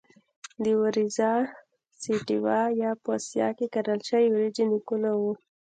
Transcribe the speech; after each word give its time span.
د 0.63 0.65
Oryza 0.85 1.31
sativa 2.03 2.59
یا 2.81 2.91
په 3.03 3.09
اسیا 3.17 3.47
کې 3.57 3.65
کرل 3.73 3.99
شوې 4.09 4.27
وریجې 4.31 4.65
نیکونه 4.71 5.09
وو. 5.19 5.33